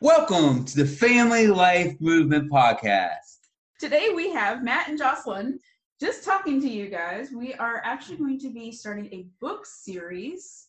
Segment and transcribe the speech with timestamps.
[0.00, 3.48] Welcome to the Family Life Movement Podcast.
[3.80, 5.58] Today we have Matt and Jocelyn
[6.00, 7.30] just talking to you guys.
[7.32, 10.68] We are actually going to be starting a book series.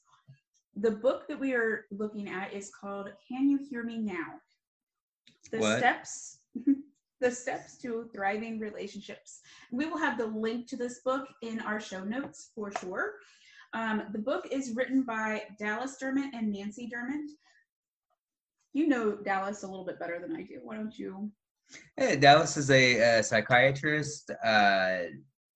[0.78, 4.40] The book that we are looking at is called Can You Hear Me Now?
[5.52, 5.78] The What?
[5.78, 6.40] steps
[7.22, 9.42] the steps to thriving relationships.
[9.72, 13.14] We will have the link to this book in our show notes for sure.
[13.74, 17.30] Um, the book is written by Dallas Demmitt and Nancy Demmitt.
[18.74, 20.60] You know Dallas a little bit better than I do.
[20.64, 21.32] Why don't you
[21.98, 24.98] Hey, Dallas is a, a psychiatrist, uh,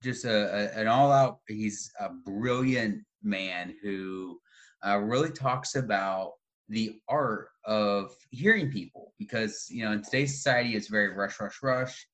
[0.02, 4.38] just a, a- an all out, he's a brilliant man who
[4.86, 6.32] uh, really talks about
[6.68, 11.58] the art of hearing people because, you know, in today's society, it's very rush, rush,
[11.62, 12.06] rush.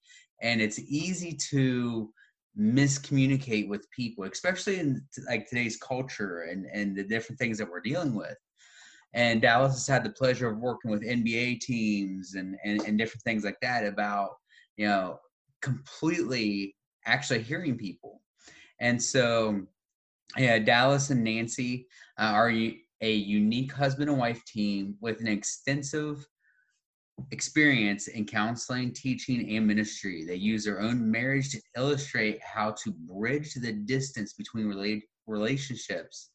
[0.43, 2.11] And it's easy to
[2.59, 7.81] miscommunicate with people, especially in like today's culture and, and the different things that we're
[7.81, 8.37] dealing with.
[9.13, 13.23] And Dallas has had the pleasure of working with NBA teams and, and, and different
[13.23, 14.31] things like that about,
[14.77, 15.19] you know,
[15.63, 18.23] completely actually hearing people.
[18.81, 19.63] And so,
[20.37, 21.87] yeah, Dallas and Nancy
[22.19, 26.27] uh, are a unique husband and wife team with an extensive
[27.33, 30.25] experience in counseling, teaching, and ministry.
[30.25, 36.31] They use their own marriage to illustrate how to bridge the distance between rela- relationships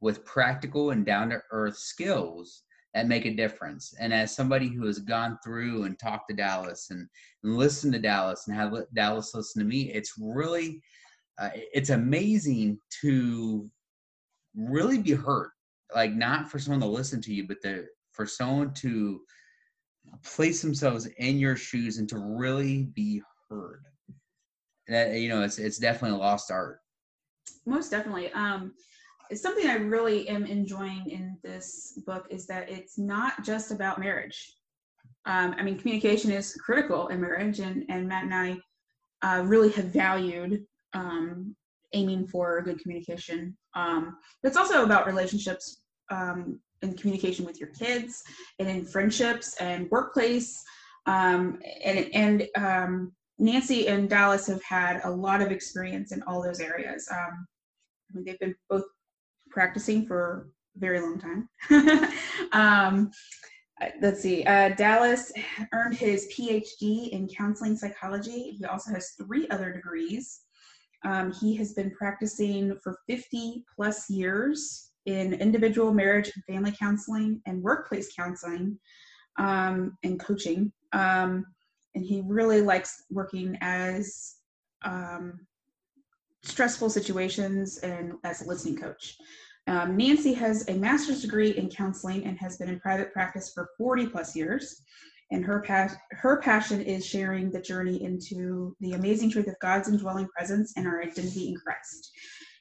[0.00, 2.62] with practical and down to earth skills
[2.94, 3.94] that make a difference.
[4.00, 7.06] And as somebody who has gone through and talked to Dallas and,
[7.42, 10.80] and listened to Dallas and had Dallas listen to me, it's really
[11.38, 13.70] uh, it's amazing to
[14.56, 15.50] really be heard.
[15.94, 19.20] Like not for someone to listen to you, but the, for someone to
[20.24, 23.82] place themselves in your shoes and to really be heard.
[24.88, 26.80] That you know, it's it's definitely a lost art.
[27.66, 28.72] most definitely um
[29.34, 34.54] something i really am enjoying in this book is that it's not just about marriage.
[35.26, 38.58] Um, i mean communication is critical in marriage and, and matt and i
[39.22, 41.54] uh, really have valued um,
[41.92, 43.56] aiming for good communication.
[43.74, 48.22] Um, it's also about relationships um, and communication with your kids
[48.58, 50.62] and in friendships and workplace.
[51.06, 56.42] Um, and, and um, nancy and dallas have had a lot of experience in all
[56.42, 57.08] those areas.
[57.10, 57.46] Um,
[58.10, 58.84] I mean, they've been both
[59.50, 61.48] practicing for a very long time.
[62.52, 63.10] um,
[64.00, 64.44] let's see.
[64.44, 65.32] Uh, Dallas
[65.72, 68.56] earned his PhD in counseling psychology.
[68.58, 70.40] He also has three other degrees.
[71.04, 77.40] Um, he has been practicing for 50 plus years in individual marriage and family counseling
[77.46, 78.78] and workplace counseling
[79.38, 80.72] um, and coaching.
[80.92, 81.46] Um,
[81.94, 84.36] and he really likes working as
[84.84, 85.40] um,
[86.42, 89.16] stressful situations and as a listening coach.
[89.66, 93.68] Um, Nancy has a master's degree in counseling and has been in private practice for
[93.76, 94.82] 40 plus years.
[95.30, 99.88] And her, pas- her passion is sharing the journey into the amazing truth of God's
[99.88, 102.10] indwelling presence and our identity in Christ.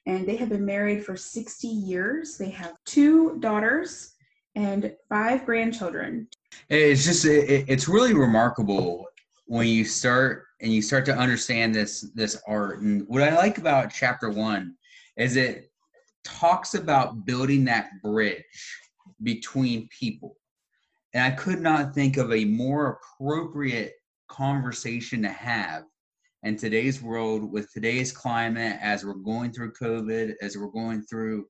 [0.05, 2.37] And they have been married for 60 years.
[2.37, 4.13] They have two daughters
[4.55, 6.27] and five grandchildren.
[6.69, 9.05] it's just it, it- it's really remarkable
[9.45, 12.81] when you start and you start to understand this this art.
[12.81, 14.75] And what i like about chapter one
[15.15, 15.71] is it
[16.23, 18.77] talks about building that bridge
[19.23, 20.37] between people.
[21.13, 23.93] And i could not think of a more appropriate
[24.27, 25.83] conversation to have
[26.43, 31.45] in today's world with today's climate as we're going through covid as we're going through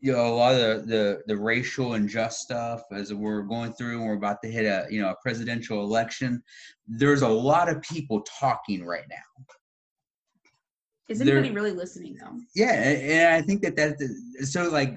[0.00, 3.72] you know a lot of the, the the racial and just stuff as we're going
[3.72, 6.42] through and we're about to hit a you know a presidential election
[6.86, 9.44] there's a lot of people talking right now.
[11.08, 12.38] Is They're- anybody really listening though?
[12.54, 13.96] yeah and, and i think that that
[14.44, 14.94] so like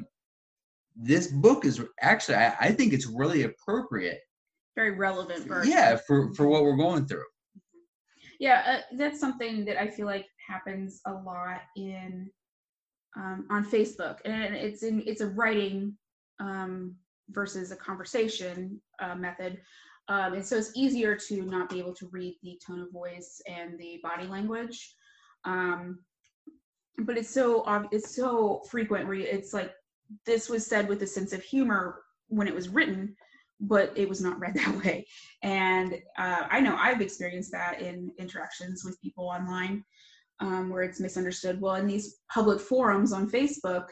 [0.95, 4.19] this book is actually I, I think it's really appropriate
[4.75, 7.23] Very relevant for yeah for for what we're going through.
[8.39, 12.27] Yeah, uh, that's something that I feel like happens a lot in
[13.17, 15.93] um, on Facebook, and it's in it's a writing
[16.39, 16.95] um,
[17.29, 19.61] versus a conversation uh, method,
[20.07, 23.41] um, and so it's easier to not be able to read the tone of voice
[23.47, 24.93] and the body language.
[25.45, 25.99] Um,
[26.99, 29.73] but it's so it's so frequent where it's like
[30.25, 33.15] this was said with a sense of humor when it was written,
[33.59, 35.05] but it was not read that way.
[35.43, 39.83] And uh, I know I've experienced that in interactions with people online
[40.41, 41.61] um, where it's misunderstood.
[41.61, 43.85] Well, in these public forums on Facebook,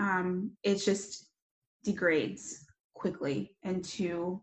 [0.00, 1.28] um, it just
[1.84, 2.64] degrades
[2.94, 4.42] quickly into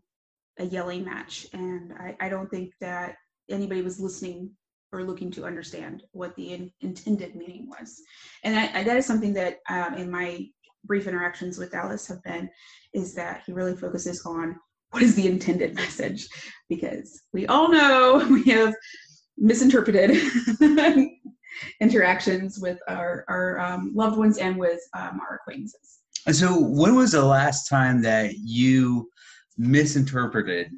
[0.58, 1.46] a yelling match.
[1.52, 3.16] And I, I don't think that
[3.50, 4.50] anybody was listening
[4.92, 8.00] or looking to understand what the in, intended meaning was.
[8.44, 10.46] And I, I, that is something that um, in my
[10.84, 12.50] brief interactions with Dallas have been,
[12.92, 14.56] is that he really focuses on
[14.90, 16.28] what is the intended message,
[16.68, 18.74] because we all know we have
[19.38, 20.10] misinterpreted
[21.80, 26.00] interactions with our, our um, loved ones and with um, our acquaintances.
[26.26, 29.08] And so, when was the last time that you
[29.58, 30.70] misinterpreted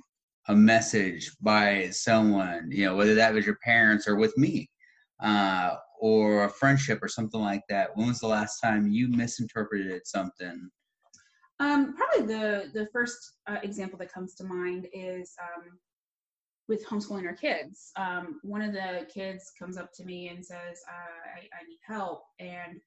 [0.49, 4.71] a message by someone, you know, whether that was your parents or with me,
[5.23, 7.91] uh, or a friendship or something like that?
[7.95, 10.71] When was the last time you misinterpreted something?
[11.61, 13.17] Um, probably the the first
[13.47, 15.79] uh, example that comes to mind is um,
[16.69, 17.93] with homeschooling our kids.
[17.97, 21.79] Um, one of the kids comes up to me and says, uh, I, I, need
[21.87, 22.25] help.
[22.39, 22.81] And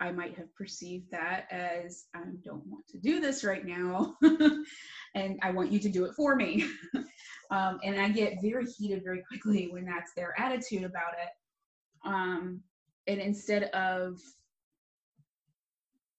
[0.00, 4.16] I might have perceived that as I don't want to do this right now.
[5.14, 6.66] and I want you to do it for me.
[7.50, 12.08] um, and I get very heated very quickly when that's their attitude about it.
[12.08, 12.60] Um,
[13.06, 14.18] and instead of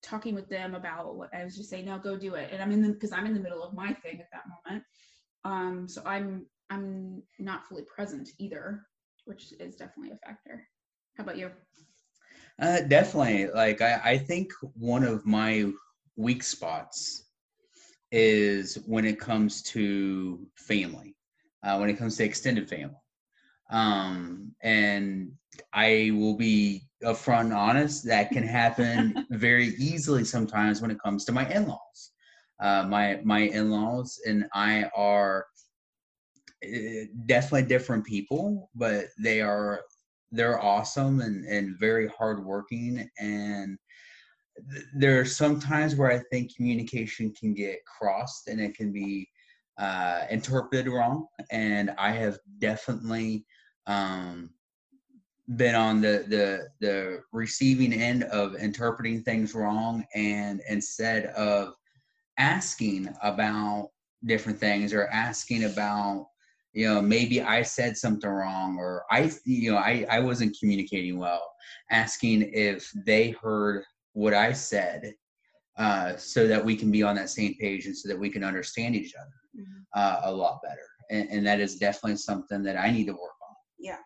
[0.01, 2.50] talking with them about what I was just saying, no, go do it.
[2.53, 4.83] And I'm in the, because I'm in the middle of my thing at that moment.
[5.45, 8.86] Um, so I'm I'm not fully present either,
[9.25, 10.68] which is definitely a factor.
[11.18, 11.51] How about you?
[12.60, 13.48] Uh, definitely.
[13.48, 15.71] Like I, I think one of my
[16.15, 17.30] weak spots
[18.12, 21.15] is when it comes to family,
[21.63, 22.95] uh, when it comes to extended family.
[23.71, 25.31] Um, and
[25.74, 31.25] I will be upfront and honest, that can happen very easily sometimes when it comes
[31.25, 32.12] to my in-laws.
[32.60, 35.48] Uh, my my in-laws and I are
[37.25, 39.81] definitely different people, but they are
[40.31, 43.77] they're awesome and and very hardworking and
[44.95, 49.30] there are some times where I think communication can get crossed and it can be
[49.77, 51.27] uh, interpreted wrong.
[51.51, 53.45] And I have definitely
[53.88, 54.51] um,
[55.56, 60.06] been on the, the the receiving end of interpreting things wrong.
[60.13, 61.74] And instead of
[62.38, 63.89] asking about
[64.25, 66.27] different things or asking about
[66.73, 71.17] you know maybe i said something wrong or i you know i i wasn't communicating
[71.17, 71.53] well
[71.91, 73.83] asking if they heard
[74.13, 75.13] what i said
[75.77, 78.43] uh, so that we can be on that same page and so that we can
[78.43, 79.81] understand each other mm-hmm.
[79.95, 80.87] uh, a lot better.
[81.09, 83.55] And, and, that is definitely something that i need to work on.
[83.79, 83.97] Yeah.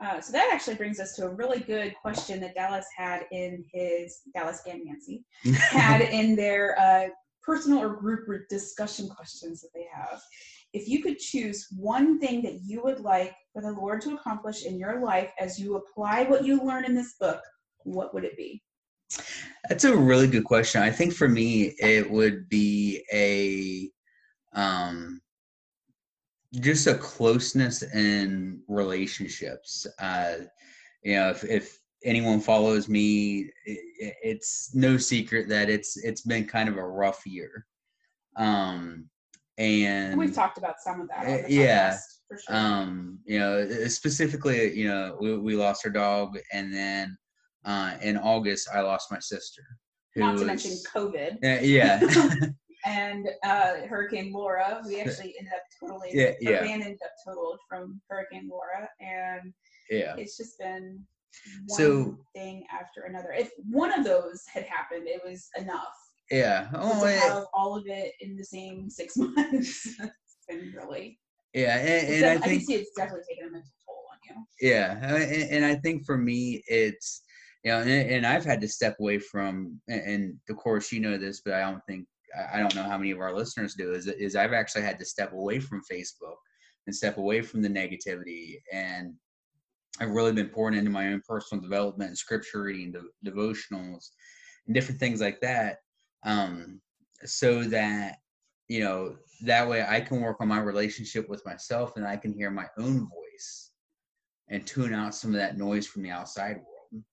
[0.00, 3.64] Uh, so that actually brings us to a really good question that dallas had in
[3.72, 5.24] his dallas and nancy
[5.60, 7.08] had in their uh,
[7.42, 10.20] personal or group discussion questions that they have
[10.74, 14.66] if you could choose one thing that you would like for the Lord to accomplish
[14.66, 17.40] in your life as you apply what you learn in this book,
[17.84, 18.60] what would it be?
[19.68, 20.82] That's a really good question.
[20.82, 23.88] I think for me, it would be a
[24.58, 25.20] um,
[26.60, 29.86] just a closeness in relationships.
[30.00, 30.34] Uh,
[31.04, 36.46] you know, if, if anyone follows me, it, it's no secret that it's it's been
[36.46, 37.64] kind of a rough year.
[38.36, 39.08] Um,
[39.58, 41.26] and we've talked about some of that.
[41.26, 41.96] Uh, yeah.
[42.30, 42.56] Sure.
[42.56, 47.16] Um, you know, specifically, you know, we, we lost our dog, and then
[47.64, 49.62] uh, in August, I lost my sister.
[50.16, 51.44] Not to was, mention COVID.
[51.44, 52.00] Uh, yeah.
[52.84, 56.62] and uh, Hurricane Laura, we actually ended up totally, yeah, yeah.
[56.62, 59.52] ended up totaled from Hurricane Laura, and
[59.90, 61.00] yeah, it's just been
[61.66, 63.32] one so, thing after another.
[63.32, 65.94] If one of those had happened, it was enough
[66.30, 66.68] yeah.
[66.74, 69.86] Oh, to have all of it in the same six months.
[69.86, 71.18] it's been really.
[71.52, 74.18] Yeah, and, and I, I think can see it's definitely taken a mental toll on
[74.60, 74.68] you.
[74.68, 77.22] Yeah, uh, and, and I think for me, it's
[77.62, 81.16] you know, and, and, I've had to step away from, and of course you know
[81.16, 82.06] this, but I don't think
[82.52, 83.92] I don't know how many of our listeners do.
[83.92, 86.36] Is is I've actually had to step away from Facebook
[86.86, 89.14] and step away from the negativity and
[90.00, 94.08] I've really been pouring into my own personal development and scripture reading, de- devotionals,
[94.66, 95.78] and different things like that
[96.24, 96.80] um,
[97.24, 98.18] so that
[98.68, 102.32] you know that way I can work on my relationship with myself and I can
[102.32, 103.70] hear my own voice
[104.48, 107.04] and tune out some of that noise from the outside world.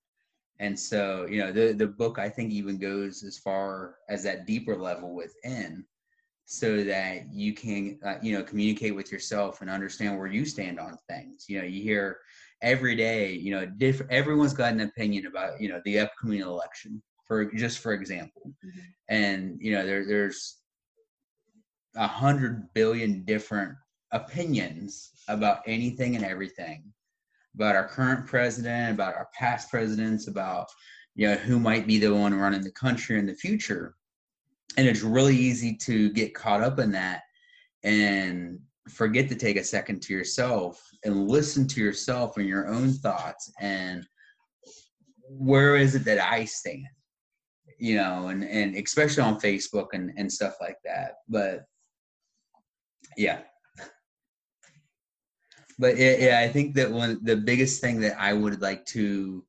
[0.60, 4.46] And so, you know, the the book I think even goes as far as that
[4.46, 5.84] deeper level within,
[6.46, 10.80] so that you can uh, you know communicate with yourself and understand where you stand
[10.80, 11.46] on things.
[11.50, 12.20] You know, you hear
[12.62, 14.12] every day, you know, different.
[14.12, 17.01] Everyone's got an opinion about you know the upcoming election
[17.32, 18.54] for just for example.
[18.66, 18.84] Mhm.
[19.08, 20.58] and you know there there's
[21.96, 23.74] a hundred billion different
[24.12, 26.84] opinions about anything and everything
[27.56, 30.68] about our current president about our past presidents about
[31.16, 33.96] you know who might be the one running the country in the future.
[34.76, 37.22] And it's really easy to get caught up in that
[37.84, 38.60] and
[38.90, 43.50] forget to take a second to yourself and listen to yourself and your own thoughts
[43.62, 44.06] and
[45.30, 46.88] where is it that i stand
[47.82, 51.66] you know and and especially on facebook and and stuff like that but
[53.18, 53.40] yeah.
[55.80, 59.44] But yeah, i think that one the biggest thing that i would like to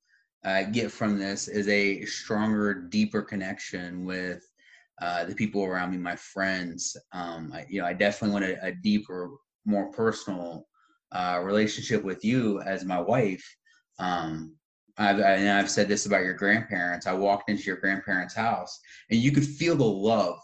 [0.44, 4.42] uh, get from this is a stronger deeper connection with
[5.00, 6.96] uh, the people around me my friends.
[7.12, 9.30] Um, I, you know i definitely want a, a deeper
[9.66, 10.66] more personal
[11.12, 13.44] uh, relationship with you as my wife.
[13.98, 14.56] Um,
[14.98, 17.06] I've, and I've said this about your grandparents.
[17.06, 18.78] I walked into your grandparents' house,
[19.10, 20.38] and you could feel the love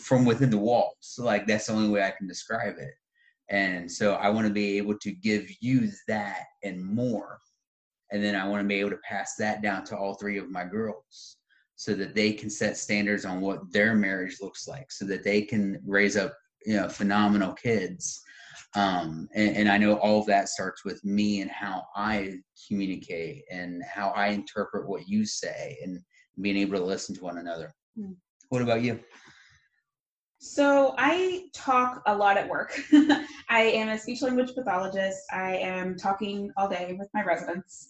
[0.00, 0.96] from within the walls.
[1.00, 2.94] So, like that's the only way I can describe it.
[3.50, 7.38] And so, I want to be able to give you that and more,
[8.10, 10.50] and then I want to be able to pass that down to all three of
[10.50, 11.36] my girls,
[11.76, 15.42] so that they can set standards on what their marriage looks like, so that they
[15.42, 18.22] can raise up you know phenomenal kids
[18.74, 23.44] um, and, and, I know all of that starts with me and how I communicate
[23.50, 26.00] and how I interpret what you say and
[26.40, 27.74] being able to listen to one another.
[27.98, 28.16] Mm.
[28.48, 29.00] What about you?
[30.38, 32.76] So I talk a lot at work.
[33.48, 35.20] I am a speech language pathologist.
[35.30, 37.86] I am talking all day with my residents,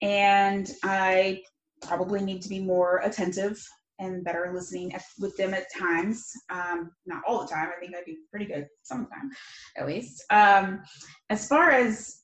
[0.00, 1.42] and I
[1.82, 3.60] probably need to be more attentive
[4.00, 6.32] and better listening with them at times.
[6.48, 7.68] Um, not all the time.
[7.76, 9.30] I think I do pretty good some of the time,
[9.76, 10.24] at least.
[10.30, 10.82] Um,
[11.28, 12.22] as far as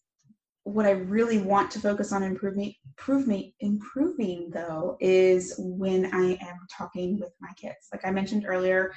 [0.65, 6.57] what I really want to focus on improving, improving, improving though, is when I am
[6.77, 7.89] talking with my kids.
[7.93, 8.93] Like I mentioned earlier,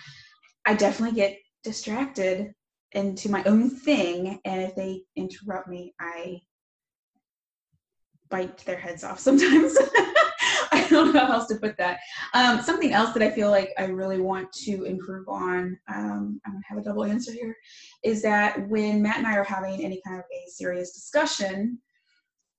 [0.65, 2.53] I definitely get distracted
[2.93, 6.41] into my own thing, and if they interrupt me, I
[8.29, 9.77] bite their heads off sometimes.
[10.99, 11.99] Don't know how else to put that.
[12.33, 16.53] Um, something else that I feel like I really want to improve on, um, I'm
[16.53, 17.55] gonna have a double answer here,
[18.03, 21.79] is that when Matt and I are having any kind of a serious discussion,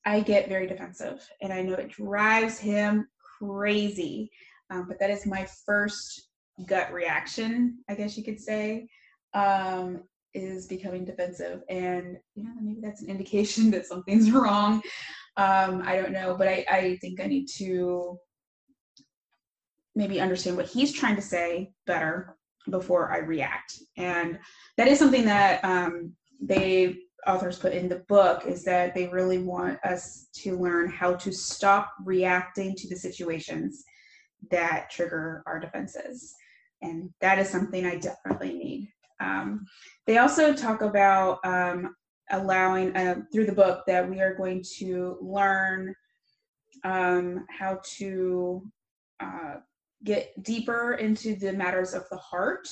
[0.06, 4.30] I get very defensive, and I know it drives him crazy.
[4.70, 6.28] Um, but that is my first
[6.66, 8.88] gut reaction, I guess you could say,
[9.34, 14.80] um, is becoming defensive, and you know maybe that's an indication that something's wrong.
[15.36, 18.18] Um, I don't know, but I, I think I need to
[20.00, 22.34] maybe understand what he's trying to say better
[22.70, 23.78] before I react.
[23.98, 24.38] And
[24.78, 29.36] that is something that um, they authors put in the book is that they really
[29.36, 33.84] want us to learn how to stop reacting to the situations
[34.50, 36.34] that trigger our defenses.
[36.80, 38.88] And that is something I definitely need.
[39.20, 39.66] Um,
[40.06, 41.94] they also talk about um,
[42.30, 45.94] allowing uh, through the book that we are going to learn
[46.84, 48.62] um, how to
[49.22, 49.56] uh,
[50.04, 52.68] get deeper into the matters of the heart,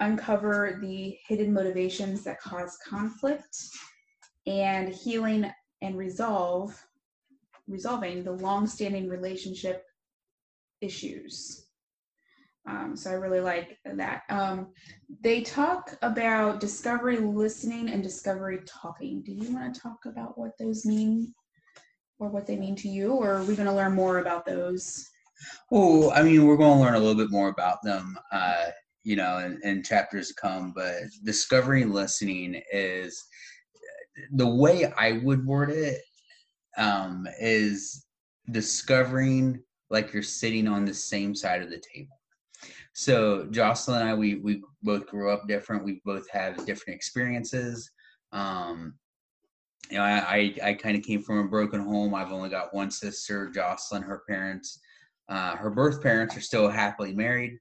[0.00, 3.56] uncover the hidden motivations that cause conflict,
[4.46, 5.50] and healing
[5.82, 6.84] and resolve
[7.68, 9.84] resolving the long-standing relationship
[10.80, 11.66] issues.
[12.66, 14.22] Um, so I really like that.
[14.28, 14.68] Um,
[15.22, 19.22] they talk about discovery listening and discovery talking.
[19.22, 21.34] Do you want to talk about what those mean
[22.18, 25.08] or what they mean to you, or are we going to learn more about those?
[25.70, 28.66] Well, I mean, we're going to learn a little bit more about them, uh,
[29.04, 30.72] you know, in, in chapters to come.
[30.74, 33.24] But discovery and listening is
[34.32, 36.02] the way I would word it
[36.76, 38.06] um, is
[38.50, 42.18] discovering like you're sitting on the same side of the table.
[42.92, 45.84] So Jocelyn and I, we we both grew up different.
[45.84, 47.90] We both have different experiences.
[48.32, 48.94] Um,
[49.90, 50.18] you know, I
[50.62, 52.14] I, I kind of came from a broken home.
[52.14, 54.02] I've only got one sister, Jocelyn.
[54.02, 54.80] Her parents,
[55.28, 57.58] uh, her birth parents, are still happily married,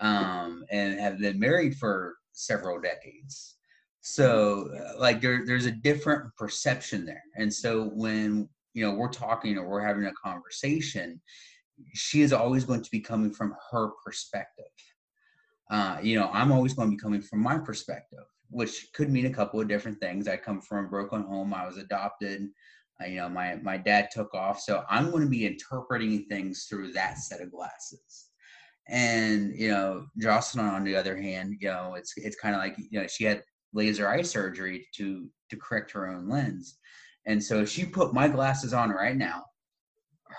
[0.00, 3.56] um, and have been married for several decades.
[4.00, 7.22] So, uh, like, there there's a different perception there.
[7.36, 11.20] And so when you know we're talking or we're having a conversation,
[11.94, 14.64] she is always going to be coming from her perspective.
[15.70, 19.26] Uh, you know, I'm always going to be coming from my perspective, which could mean
[19.26, 20.26] a couple of different things.
[20.26, 21.52] I come from a broken home.
[21.52, 22.48] I was adopted.
[23.02, 26.66] Uh, you know, my my dad took off, so I'm going to be interpreting things
[26.68, 28.30] through that set of glasses.
[28.88, 32.76] And you know, Jocelyn, on the other hand, you know, it's it's kind of like
[32.78, 36.78] you know she had laser eye surgery to to correct her own lens,
[37.26, 39.44] and so if she put my glasses on right now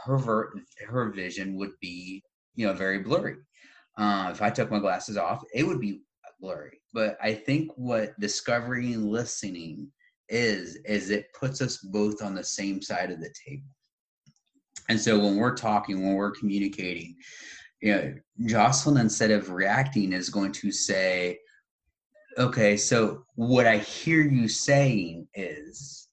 [0.05, 0.53] her ver-
[0.87, 2.23] her vision would be
[2.55, 3.37] you know very blurry.
[3.97, 6.01] Uh, if I took my glasses off, it would be
[6.39, 6.81] blurry.
[6.93, 9.91] But I think what discovery and listening
[10.29, 13.67] is is it puts us both on the same side of the table.
[14.87, 17.15] And so when we're talking, when we're communicating,
[17.81, 18.13] you know,
[18.45, 21.39] Jocelyn instead of reacting is going to say,
[22.37, 26.07] "Okay, so what I hear you saying is."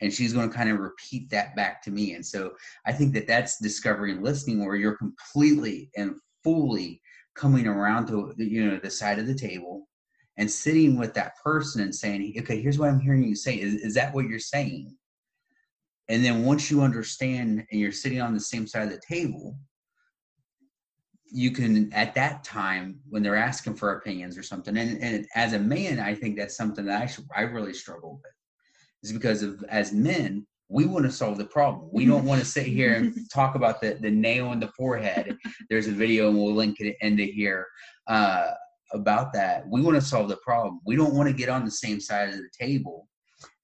[0.00, 2.14] And she's going to kind of repeat that back to me.
[2.14, 7.00] And so I think that that's discovery and listening, where you're completely and fully
[7.36, 9.86] coming around to you know the side of the table
[10.38, 13.60] and sitting with that person and saying, okay, here's what I'm hearing you say.
[13.60, 14.96] Is, is that what you're saying?
[16.08, 19.56] And then once you understand and you're sitting on the same side of the table,
[21.30, 24.76] you can at that time when they're asking for opinions or something.
[24.76, 28.20] And, and as a man, I think that's something that I should, I really struggle
[28.22, 28.32] with,
[29.02, 31.88] is because of as men, we want to solve the problem.
[31.92, 35.36] We don't want to sit here and talk about the, the nail in the forehead.
[35.68, 37.66] There's a video and we'll link it into here
[38.06, 38.50] uh,
[38.92, 39.68] about that.
[39.68, 40.80] We want to solve the problem.
[40.86, 43.08] We don't want to get on the same side of the table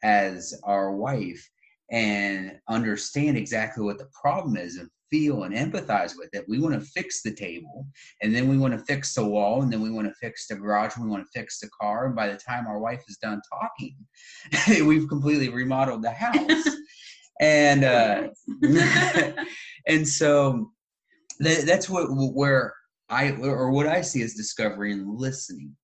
[0.02, 1.46] as our wife
[1.90, 6.44] and understand exactly what the problem is and feel and empathize with it.
[6.48, 7.86] We want to fix the table
[8.22, 10.56] and then we want to fix the wall and then we want to fix the
[10.56, 12.06] garage and we want to fix the car.
[12.06, 13.96] And by the time our wife is done talking,
[14.86, 16.68] we've completely remodeled the house.
[17.40, 18.28] and uh,
[19.86, 20.70] and so
[21.40, 22.74] that, that's what where
[23.10, 25.74] I or what I see as discovery and listening.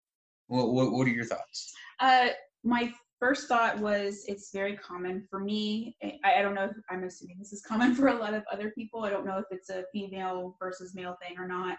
[0.49, 1.73] What, what, what are your thoughts?
[2.01, 2.29] Uh,
[2.63, 5.97] my first thought was it's very common for me.
[6.03, 8.71] I, I, don't know if I'm assuming this is common for a lot of other
[8.71, 9.05] people.
[9.05, 11.79] I don't know if it's a female versus male thing or not.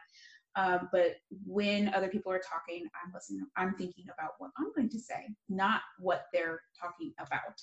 [0.58, 3.46] Um, but when other people are talking, I'm listening.
[3.58, 7.62] I'm thinking about what I'm going to say, not what they're talking about.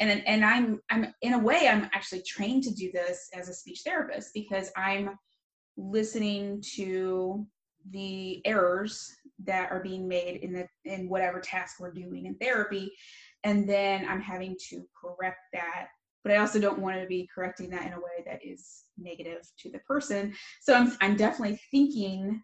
[0.00, 3.54] And and I'm I'm in a way I'm actually trained to do this as a
[3.54, 5.16] speech therapist because I'm
[5.76, 7.46] listening to
[7.90, 9.10] the errors
[9.44, 12.92] that are being made in the in whatever task we're doing in therapy.
[13.44, 15.88] And then i'm having to correct that.
[16.22, 19.42] But i also don't want to be correcting that in a way that is negative
[19.58, 20.34] to the person.
[20.60, 22.42] So i'm, I'm definitely thinking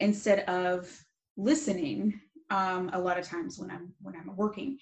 [0.00, 0.90] instead of
[1.36, 4.78] listening um, a lot of times when i'm when i'm working.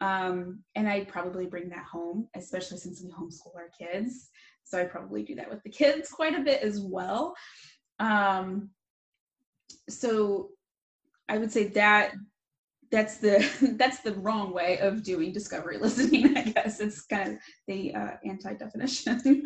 [0.00, 4.30] Um, and i probably bring that home especially since we homeschool our kids
[4.68, 7.34] so I probably do that with the kids quite a bit as well.
[7.98, 8.70] Um,
[9.88, 10.50] so
[11.28, 12.12] I would say that
[12.90, 13.46] that's the
[13.78, 16.36] that's the wrong way of doing discovery listening.
[16.36, 19.42] I guess it's kind of the uh, anti-definition.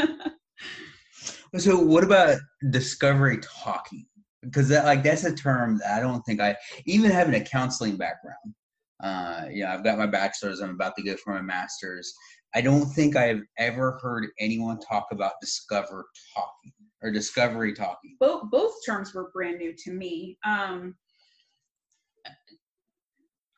[1.56, 2.38] so what about
[2.70, 4.06] discovery talking?
[4.42, 6.56] Because that like that's a term that I don't think I
[6.86, 8.54] even having a counseling background.
[9.02, 10.60] Uh, yeah, I've got my bachelor's.
[10.60, 12.12] I'm about to go for my master's.
[12.54, 18.16] I don't think I've ever heard anyone talk about discover talking or discovery talking.
[18.20, 20.38] Both both terms were brand new to me.
[20.44, 20.94] Um,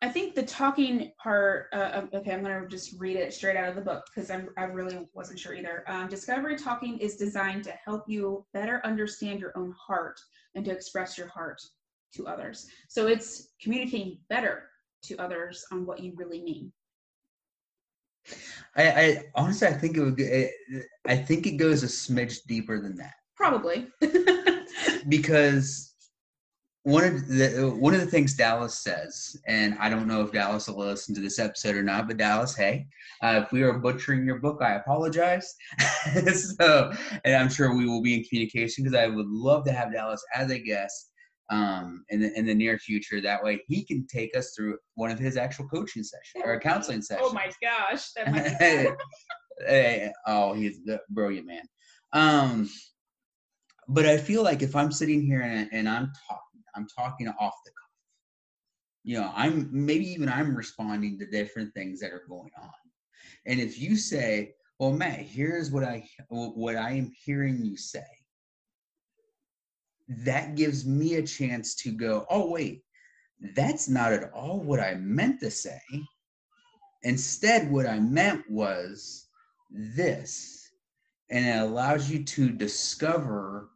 [0.05, 1.69] I think the talking part.
[1.73, 5.09] Uh, okay, I'm to just read it straight out of the book because I really
[5.15, 5.83] wasn't sure either.
[5.87, 10.21] Um, discovery talking is designed to help you better understand your own heart
[10.55, 11.61] and to express your heart
[12.17, 12.67] to others.
[12.89, 14.65] So it's communicating better
[15.05, 16.71] to others on what you really mean.
[18.77, 20.21] I, I honestly, I think it would.
[21.07, 23.15] I think it goes a smidge deeper than that.
[23.37, 23.89] Probably.
[25.09, 25.95] because
[26.85, 30.69] one of the one of the things Dallas says, and I don't know if Dallas
[30.69, 32.87] will listen to this episode or not, but Dallas, hey,
[33.23, 35.55] uh, if we are butchering your book, I apologize.
[36.35, 36.93] so,
[37.25, 40.25] and I'm sure we will be in communication because I would love to have Dallas
[40.35, 41.11] as a guest
[41.51, 43.21] um, in the in the near future.
[43.21, 47.03] That way, he can take us through one of his actual coaching sessions or counseling
[47.03, 47.29] sessions.
[47.31, 48.97] Oh my gosh, that might
[49.67, 51.63] hey, oh, he's a brilliant man.
[52.13, 52.71] Um,
[53.89, 57.55] but I feel like if I'm sitting here and, and I'm talking, I'm talking off
[57.65, 57.91] the cuff.
[59.03, 62.71] You know, I'm maybe even I'm responding to different things that are going on.
[63.47, 68.05] And if you say, "Well, Matt, here's what I what I am hearing you say,"
[70.09, 72.83] that gives me a chance to go, oh, wait,
[73.55, 75.81] that's not at all what I meant to say.
[77.03, 79.29] Instead, what I meant was
[79.71, 80.71] this.
[81.31, 83.71] And it allows you to discover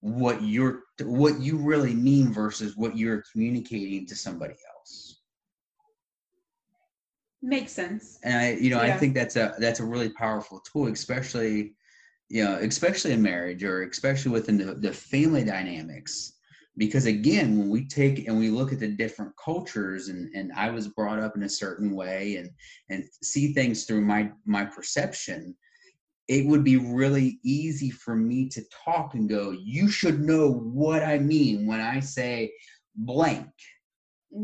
[0.00, 5.22] what you're what you really mean versus what you're communicating to somebody else.
[7.42, 8.18] Makes sense.
[8.22, 8.94] And I, you know, yeah.
[8.94, 11.74] I think that's a that's a really powerful tool, especially
[12.28, 16.32] you know, especially in marriage or especially within the, the family dynamics.
[16.76, 20.70] Because again, when we take and we look at the different cultures and, and I
[20.70, 22.50] was brought up in a certain way and
[22.90, 25.54] and see things through my my perception,
[26.26, 31.02] it would be really easy for me to talk and go, you should know what
[31.04, 32.52] I mean when I say
[32.96, 33.46] blank.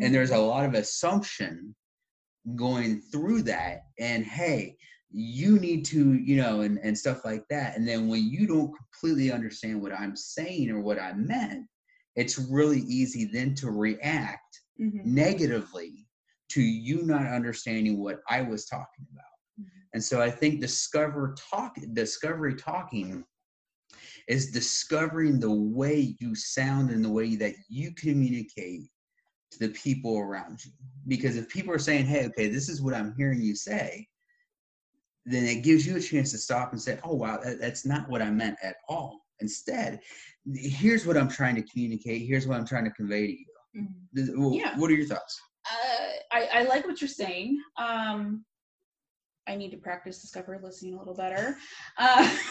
[0.01, 0.47] And there's a Mm-hmm.
[0.47, 1.75] lot of assumption
[2.55, 3.81] going through that.
[3.99, 4.77] And hey,
[5.13, 7.77] you need to, you know, and, and stuff like that.
[7.77, 11.67] And then when you don't completely understand what I'm saying or what I meant,
[12.17, 15.05] it's really easy then to react Mhm.
[15.05, 16.07] negatively
[16.51, 19.25] to you not understanding what I was talking about.
[19.61, 19.67] Mhm.
[19.95, 23.25] And so I think discover talk discovery talking
[24.29, 28.91] is discovering the way you sound and the way that you communicate
[29.51, 30.73] to the people around you.
[31.09, 34.07] Because if people are saying, "Hey, okay, this is what I'm hearing you say,"
[35.31, 38.09] then it gives you a chance to stop and say, "Oh, wow, that, that's not
[38.09, 40.01] what I meant at all." Instead,
[40.55, 42.27] here's what I'm trying to communicate.
[42.27, 43.47] Here's what I'm trying to convey to you.
[43.77, 44.27] Mhm.
[44.27, 44.79] Th- Yeah.
[44.79, 45.41] What are your thoughts?
[45.71, 47.63] Uh, I, I like what you're saying.
[47.79, 48.45] Um,
[49.47, 51.57] I need to practice discovery listening a little better.
[51.99, 52.37] Uh,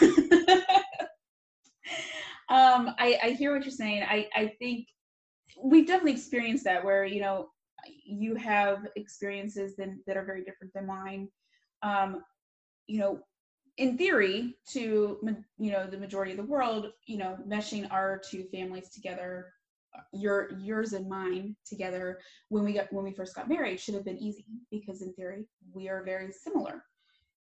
[2.48, 4.02] um, I, I hear what you're saying.
[4.02, 4.88] I, I think
[5.62, 7.48] we've definitely experienced that where, you know,
[8.04, 11.28] you have experiences that, that are very different than mine.
[11.82, 12.22] Um,
[12.90, 13.20] you know,
[13.76, 15.18] in theory, to,
[15.58, 19.52] you know, the majority of the world, you know, meshing our two families together,
[20.12, 24.04] your yours and mine together when we got when we first got married should have
[24.04, 26.84] been easy because in theory we are very similar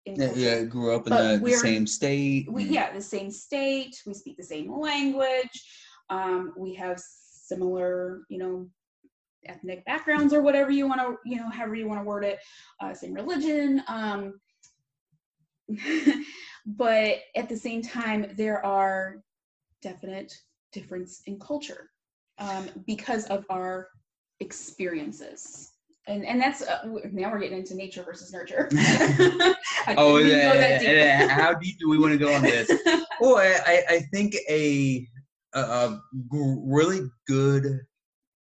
[0.05, 2.51] Yeah, yeah, grew up in the, the same state.
[2.51, 5.63] we yeah the same state we speak the same language
[6.09, 8.67] um, we have similar you know
[9.45, 12.39] ethnic backgrounds or whatever you want to you know however you want to word it
[12.81, 14.33] uh, same religion um,
[16.65, 19.23] but at the same time there are
[19.81, 20.33] definite
[20.71, 21.89] difference in culture
[22.39, 23.89] um, because of our
[24.39, 25.71] experiences
[26.07, 28.69] and and that's uh, now we're getting into nature versus nurture
[29.97, 32.69] Oh, yeah, and how deep do we want to go on this?
[33.19, 35.07] Well, I, I- I think a,
[35.53, 36.01] a, a
[36.31, 37.79] really good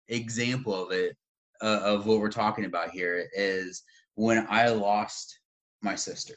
[0.09, 1.17] example of it,
[1.63, 3.83] uh, of what we're talking about here, is
[4.15, 5.39] when I lost
[5.83, 6.35] my sister.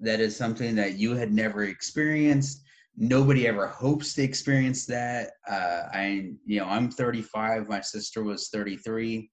[0.00, 2.62] That is something that you had never experienced.
[2.96, 5.32] Nobody ever hopes to experience that.
[5.48, 7.68] Uh, I, you know, I'm 35.
[7.68, 9.30] My sister was 33,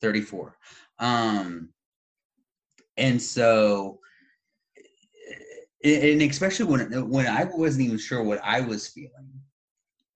[0.00, 0.56] 34.
[0.98, 1.70] Um,
[2.96, 4.00] and so
[5.84, 9.30] and especially when when I wasn't even sure what I was feeling.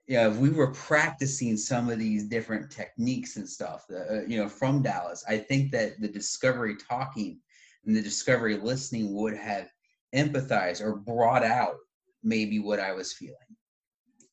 [0.07, 4.49] Yeah, if we were practicing some of these different techniques and stuff, uh, you know,
[4.49, 7.39] from Dallas, I think that the discovery talking
[7.87, 9.69] and the discovery listening would have
[10.15, 11.77] empathized or brought out
[12.23, 13.37] maybe what I was feeling.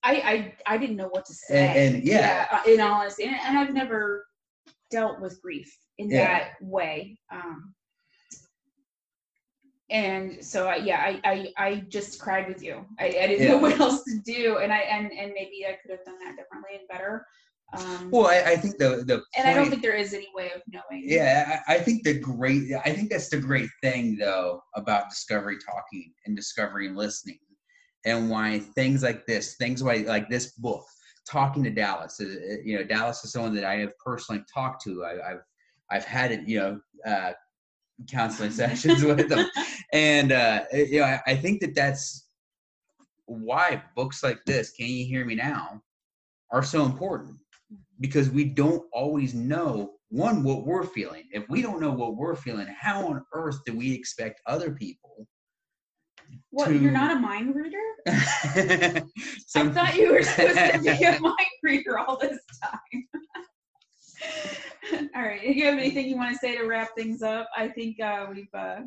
[0.04, 1.68] I, I I didn't know what to say.
[1.68, 2.48] And- and, yeah.
[2.52, 4.26] uh, in all honesty, and, and I've never
[4.92, 6.28] dealt with grief in Yeah.
[6.28, 7.18] that way.
[7.32, 7.74] Um,
[9.90, 12.86] and so I, yeah, I, I I just cried with you.
[13.00, 15.92] I, I didn't know what else to do, and I and and maybe I could
[15.92, 17.26] have done that differently and better.
[17.74, 20.52] Um, Well, I, I think the the and I don't think there is any way
[20.56, 21.04] of knowing.
[21.06, 25.58] Yeah, I, I think the great, I think that's the great thing though about discovery
[25.64, 27.40] talking and discovery and listening,
[28.06, 30.86] and why things like this, things like like this book,
[31.30, 34.84] talking to Dallas, uh, uh, you know, Dallas is someone that I have personally talked
[34.84, 35.04] to.
[35.04, 35.42] I, I've
[35.92, 37.34] I've had it, you know, uh,
[38.10, 39.46] counseling sessions with them,
[39.92, 42.30] and uh, you know, I, I think that that's
[43.26, 45.82] why books like this, "Can You Hear Me Now,"
[46.50, 47.38] are so important
[48.00, 52.36] because we don't always know one what we're feeling if we don't know what we're
[52.36, 55.28] feeling how on earth do we expect other people
[56.52, 56.68] What?
[56.68, 57.78] to- You're not a mind reader?
[59.48, 63.04] So I thought you were supposed to be a mind reader all this time.
[65.16, 65.42] all right.
[65.42, 67.50] Do you have anything you want to say to wrap things up?
[67.56, 68.82] I think uh, we've uh,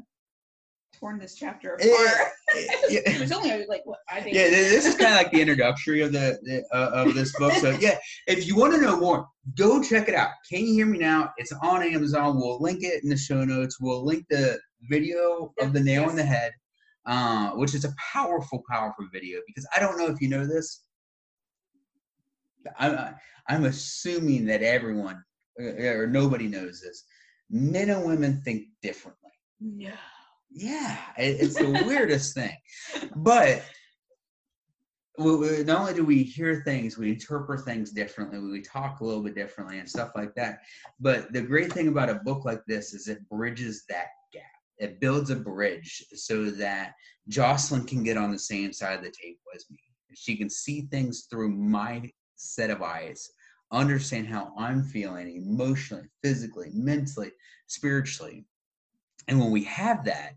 [1.01, 2.29] torn this chapter apart.
[2.91, 4.37] yeah, it was only like what I think.
[4.37, 7.53] yeah, this is kind of like the introductory of the, the uh, of this book.
[7.55, 10.31] So yeah, if you want to know more, go check it out.
[10.49, 11.33] Can you hear me now?
[11.39, 12.37] It's on Amazon.
[12.37, 13.81] We'll link it in the show notes.
[13.81, 14.59] We'll link the
[14.89, 16.53] video of the nail in the head,
[17.07, 19.41] uh, which is a powerful, powerful video.
[19.47, 20.85] Because I don't know if you know this.
[22.79, 23.15] I'm
[23.49, 25.23] I'm assuming that everyone
[25.61, 27.05] uh, or nobody knows this.
[27.49, 29.91] Men and women think differently No.
[30.51, 32.57] Yeah it, it's the weirdest thing.
[33.17, 33.63] But
[35.19, 39.05] we, we- not only do we hear things we interpret things differently we talk a
[39.05, 40.61] little bit differently and stuff like that.
[40.99, 44.43] But the great thing about a book like this is it bridges that gap.
[44.79, 46.95] It builds a bridge so that
[47.29, 49.79] jocelyn can get on the same side of the table as me.
[50.15, 53.29] She can see things through my set of eyes
[53.73, 57.31] understand how i'm feeling emotionally physically mentally
[57.69, 58.45] spiritually.
[59.29, 60.33] And when we have that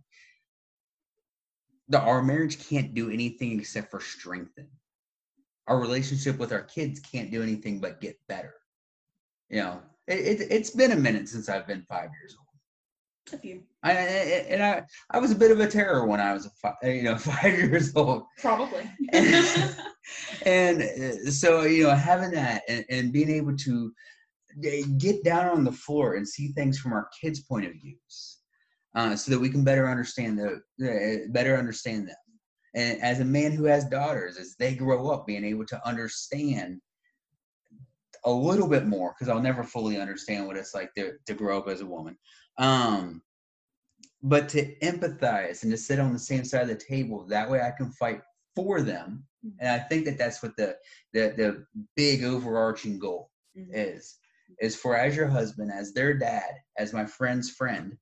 [1.93, 4.67] that our marriage can't do anything except for strengthen.
[5.67, 8.53] Our relationship with our kids can't do anything but get better.
[9.49, 12.47] You know, it, it, it's been a minute since I've been five years old.
[13.31, 13.63] A few.
[13.83, 16.75] I, and I, I was a bit of a terror when I was a five,
[16.83, 18.23] you know five years old.
[18.39, 18.89] Probably.
[20.45, 23.93] and uh, so you know having that and, and being able to
[24.97, 28.39] get down on the floor and see things from our kids' point of views,
[28.95, 32.15] uh, so that we can better understand the uh, better understand them.
[32.75, 36.81] And as a man who has daughters, as they grow up, being able to understand
[38.25, 41.57] a little bit more, because I'll never fully understand what it's like to, to grow
[41.57, 42.17] up as a woman.
[42.57, 43.21] Um,
[44.23, 47.61] but to empathize and to sit on the same side of the table, that way
[47.61, 48.21] I can fight
[48.55, 49.25] for them.
[49.45, 49.57] Mm-hmm.
[49.59, 50.75] And I think that that's what the
[51.13, 53.71] the, the big overarching goal mm-hmm.
[53.73, 54.17] is
[54.59, 57.97] is for as your husband, as their dad, as my friend's friend,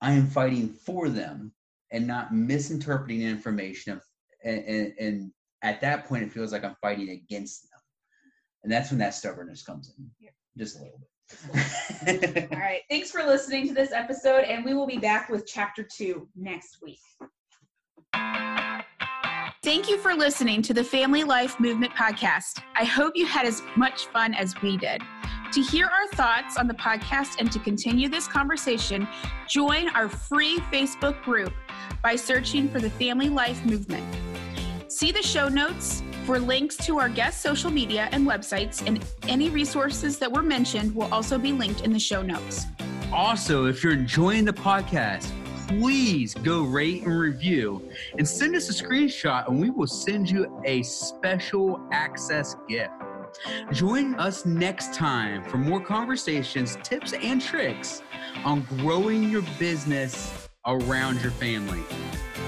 [0.00, 1.52] I am fighting for them
[1.92, 4.02] and not misinterpreting information of,
[4.44, 5.32] and, and, and,
[5.62, 7.80] at that point it feels like I'm fighting against them.
[8.62, 10.10] And that's when that stubbornness comes in.
[10.18, 10.30] Yeah.
[10.56, 12.48] Just a little bit.
[12.52, 12.80] All right.
[12.88, 16.78] Thanks for listening to this episode, and we will be back with chapter two next
[16.82, 16.98] week.
[19.62, 22.62] Thank you for listening to the Family Life Movement podcast.
[22.74, 25.02] I hope you had as much fun as we did.
[25.52, 29.08] To hear our thoughts on the podcast and to continue this conversation,
[29.48, 31.52] join our free Facebook group
[32.04, 34.04] by searching for the Family Life Movement.
[34.86, 39.50] See the show notes for links to our guest social media and websites, and any
[39.50, 42.66] resources that were mentioned will also be linked in the show notes.
[43.12, 45.32] Also, if you're enjoying the podcast,
[45.66, 47.82] please go rate and review
[48.18, 52.92] and send us a screenshot, and we will send you a special access gift.
[53.72, 58.02] Join us next time for more conversations, tips, and tricks
[58.44, 61.82] on growing your business around your family.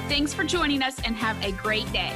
[0.08, 2.12] Thanks for joining us and have a great day.